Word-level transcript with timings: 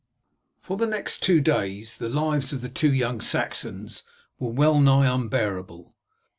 For 0.61 0.77
the 0.77 0.87
next 0.87 1.21
two 1.21 1.41
days 1.41 1.97
the 1.97 2.09
lives 2.09 2.51
of 2.53 2.61
the 2.61 2.69
two 2.69 2.91
young 2.91 3.21
Saxons 3.21 4.01
were 4.39 4.49
well 4.49 4.79
nigh 4.79 5.05
unbearable. 5.05 5.93